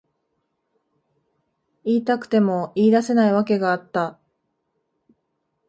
[1.85, 4.17] 言いたくても言い出せない訳があった。